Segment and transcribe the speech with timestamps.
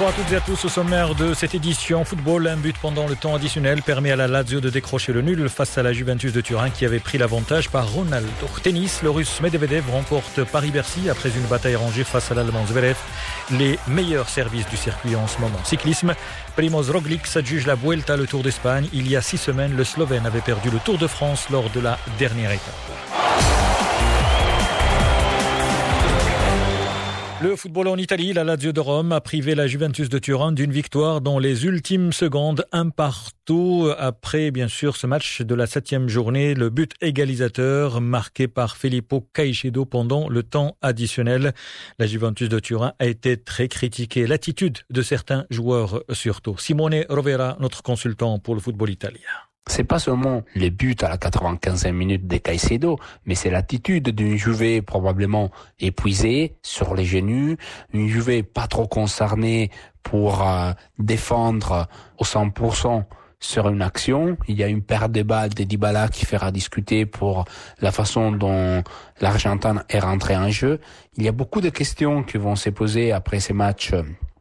[0.00, 2.06] Bonsoir à toutes et à tous au sommaire de cette édition.
[2.06, 5.46] Football, un but pendant le temps additionnel permet à la Lazio de décrocher le nul
[5.50, 8.30] face à la Juventus de Turin qui avait pris l'avantage par Ronaldo.
[8.62, 12.96] Tennis, le russe Medvedev remporte Paris-Bercy après une bataille rangée face à l'allemand Zverev.
[13.50, 15.62] Les meilleurs services du circuit en ce moment.
[15.64, 16.14] Cyclisme,
[16.56, 18.88] Primoz Roglic s'adjuge la Vuelta, le Tour d'Espagne.
[18.94, 21.80] Il y a six semaines, le Slovène avait perdu le Tour de France lors de
[21.80, 22.99] la dernière étape.
[27.42, 30.72] Le football en Italie, la Lazio de Rome a privé la Juventus de Turin d'une
[30.72, 33.90] victoire dans les ultimes secondes, un partout.
[33.96, 39.26] Après, bien sûr, ce match de la septième journée, le but égalisateur marqué par Filippo
[39.32, 41.54] Caicedo pendant le temps additionnel.
[41.98, 44.26] La Juventus de Turin a été très critiquée.
[44.26, 46.58] L'attitude de certains joueurs surtout.
[46.58, 51.16] Simone Rovera, notre consultant pour le football italien c'est pas seulement les buts à la
[51.16, 57.56] 95e minute des Caicedo, mais c'est l'attitude d'une Juve probablement épuisée, sur les genoux,
[57.92, 59.70] une Juve pas trop concernée
[60.02, 63.04] pour euh, défendre au 100%
[63.38, 64.36] sur une action.
[64.48, 67.44] Il y a une perte de balles de Dybala qui fera discuter pour
[67.80, 68.82] la façon dont
[69.20, 70.80] l'Argentin est rentré en jeu.
[71.16, 73.92] Il y a beaucoup de questions qui vont se poser après ces matchs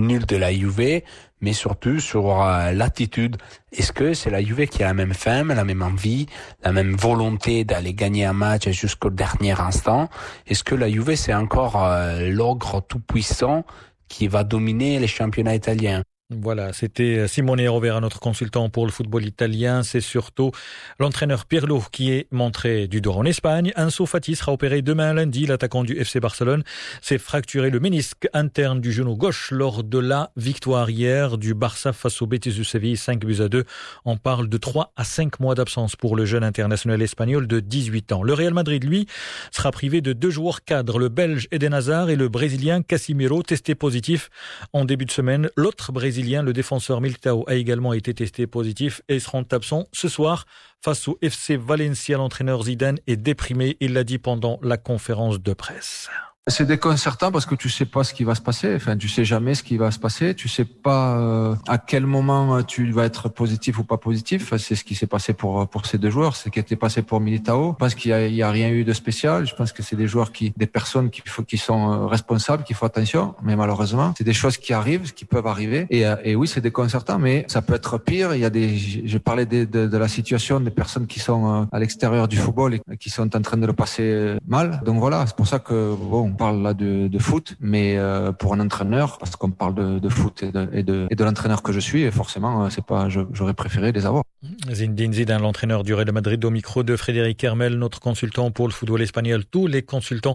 [0.00, 1.02] nul de la Juve,
[1.40, 3.36] mais surtout sur euh, l'attitude.
[3.72, 6.26] Est-ce que c'est la Juve qui a la même faim, la même envie,
[6.62, 10.08] la même volonté d'aller gagner un match jusqu'au dernier instant?
[10.46, 13.64] Est-ce que la Juve c'est encore euh, l'ogre tout puissant
[14.08, 16.02] qui va dominer les championnats italiens?
[16.32, 19.82] Voilà, c'était Simone Rovera, notre consultant pour le football italien.
[19.82, 20.52] C'est surtout
[21.00, 23.72] l'entraîneur Pirlo qui est montré du doigt en Espagne.
[23.76, 25.46] Ansu Fati sera opéré demain lundi.
[25.46, 26.62] L'attaquant du FC Barcelone
[27.02, 31.92] s'est fracturé le ménisque interne du genou gauche lors de la victoire hier du Barça
[31.92, 33.64] face au Betis de Séville, 5 buts à 2.
[34.04, 38.12] On parle de 3 à 5 mois d'absence pour le jeune international espagnol de 18
[38.12, 38.22] ans.
[38.22, 39.08] Le Real Madrid, lui,
[39.50, 43.74] sera privé de deux joueurs cadres, le Belge Eden Hazard et le Brésilien Casimiro, testé
[43.74, 44.30] positif
[44.72, 45.50] en début de semaine.
[45.56, 45.90] L'autre
[46.22, 50.46] le défenseur Militao a également été testé positif et seront absents ce soir
[50.82, 52.16] face au FC Valencia.
[52.18, 56.08] L'entraîneur Zidane est déprimé, il l'a dit pendant la conférence de presse.
[56.50, 58.74] C'est déconcertant parce que tu sais pas ce qui va se passer.
[58.74, 60.34] Enfin, tu sais jamais ce qui va se passer.
[60.34, 64.52] Tu sais pas euh, à quel moment euh, tu vas être positif ou pas positif.
[64.56, 66.34] C'est ce qui s'est passé pour pour ces deux joueurs.
[66.36, 67.72] C'est ce qui été passé pour Militao.
[67.72, 69.46] Je pense qu'il y a, y a rien eu de spécial.
[69.46, 72.64] Je pense que c'est des joueurs qui, des personnes qui faut, qui sont euh, responsables,
[72.64, 73.34] qui font attention.
[73.42, 75.86] Mais malheureusement, c'est des choses qui arrivent, qui peuvent arriver.
[75.90, 78.34] Et, et oui, c'est déconcertant, mais ça peut être pire.
[78.34, 81.68] Il y a des, je parlais de, de, de la situation des personnes qui sont
[81.70, 84.80] à l'extérieur du football et qui sont en train de le passer mal.
[84.84, 88.32] Donc voilà, c'est pour ça que bon on parle là de, de foot, mais euh,
[88.32, 91.22] pour un entraîneur, parce qu'on parle de, de, foot et de, et de, et de
[91.22, 94.24] l'entraîneur que je suis, et forcément, euh, c'est pas, j'aurais préféré les avoir.
[94.72, 98.72] Zinedine Zidane, l'entraîneur du Real Madrid, au micro de Frédéric Hermel, notre consultant pour le
[98.72, 99.44] football espagnol.
[99.44, 100.34] Tous les consultants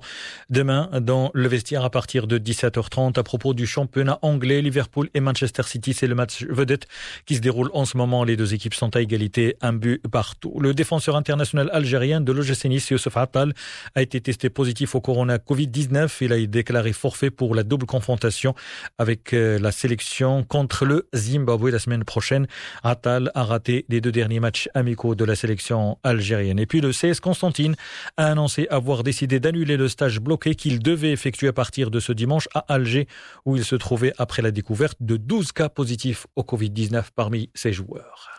[0.51, 4.61] demain dans le vestiaire à partir de 17h30 à propos du championnat anglais.
[4.61, 6.88] Liverpool et Manchester City, c'est le match vedette
[7.25, 8.23] qui se déroule en ce moment.
[8.23, 10.59] Les deux équipes sont à égalité, un but partout.
[10.59, 13.53] Le défenseur international algérien de l'OGC Nice, Youssef Attal,
[13.95, 15.84] a été testé positif au corona Covid-19.
[16.22, 18.56] Il a déclaré forfait pour la double confrontation
[18.97, 22.47] avec euh, la sélection contre le Zimbabwe la semaine prochaine.
[22.84, 26.59] Attal a raté les deux derniers matchs amicaux de la sélection algérienne.
[26.59, 27.75] Et puis le CS Constantine
[28.18, 32.12] a annoncé avoir décidé d'annuler le stage bloqué qu'il devait effectuer à partir de ce
[32.12, 33.07] dimanche à Alger,
[33.45, 37.74] où il se trouvait après la découverte de 12 cas positifs au Covid-19 parmi ses
[37.74, 38.29] joueurs.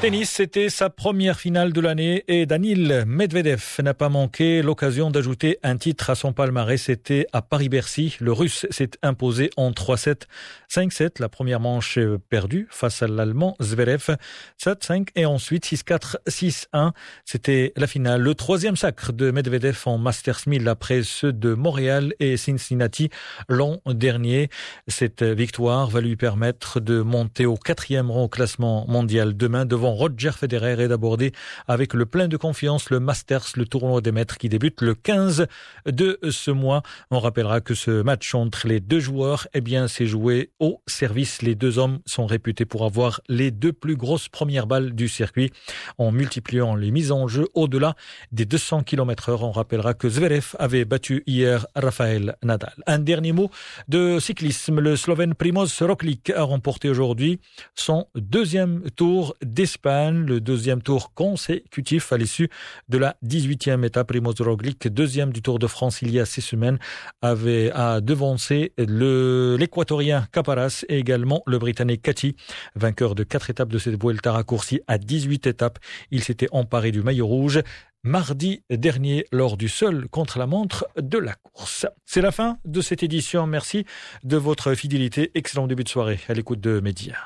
[0.00, 5.58] Tennis, c'était sa première finale de l'année et Danil Medvedev n'a pas manqué l'occasion d'ajouter
[5.64, 6.80] un titre à son palmarès.
[6.80, 8.16] C'était à Paris-Bercy.
[8.20, 10.22] Le Russe s'est imposé en 3-7,
[10.70, 11.20] 5-7.
[11.20, 11.98] La première manche
[12.28, 14.16] perdue face à l'Allemand Zverev,
[14.62, 16.92] 7-5 et ensuite 6-4, 6-1.
[17.24, 18.20] C'était la finale.
[18.20, 23.10] Le troisième sacre de Medvedev en Masters 1000 après ceux de Montréal et Cincinnati
[23.48, 24.48] l'an dernier.
[24.86, 29.87] Cette victoire va lui permettre de monter au quatrième rang au classement mondial demain devant
[29.94, 31.32] Roger Federer et d'aborder
[31.66, 35.46] avec le plein de confiance le Masters, le tournoi des maîtres qui débute le 15
[35.86, 36.82] de ce mois.
[37.10, 41.42] On rappellera que ce match entre les deux joueurs, eh bien, s'est joué au service.
[41.42, 45.50] Les deux hommes sont réputés pour avoir les deux plus grosses premières balles du circuit
[45.98, 47.94] en multipliant les mises en jeu au-delà
[48.32, 49.42] des 200 km heure.
[49.42, 52.74] On rappellera que Zverev avait battu hier Rafael Nadal.
[52.86, 53.50] Un dernier mot
[53.88, 54.80] de cyclisme.
[54.80, 57.40] Le Slovène Primoz Roglic a remporté aujourd'hui
[57.74, 59.34] son deuxième tour
[59.84, 62.50] le deuxième tour consécutif à l'issue
[62.88, 64.08] de la 18e étape.
[64.08, 66.78] Primoz Roglic, deuxième du Tour de France il y a six semaines,
[67.22, 72.36] avait à devancer l'équatorien Caparas et également le britannique Cathy,
[72.74, 75.78] vainqueur de quatre étapes de cette Vuelta raccourcie à 18 étapes.
[76.10, 77.60] Il s'était emparé du maillot rouge.
[78.04, 81.86] mardi dernier lors du seul contre-la-montre de la course.
[82.04, 83.46] C'est la fin de cette édition.
[83.46, 83.84] Merci
[84.24, 85.30] de votre fidélité.
[85.34, 87.18] Excellent début de soirée à l'écoute de Média.